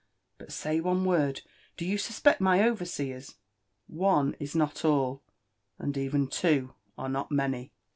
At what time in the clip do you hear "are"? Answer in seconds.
6.97-7.07